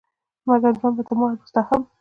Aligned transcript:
مګر 0.47 0.73
ژوند 0.79 0.95
به 0.97 1.03
تر 1.07 1.15
ما 1.19 1.25
وروسته 1.31 1.59
هم 1.67 1.81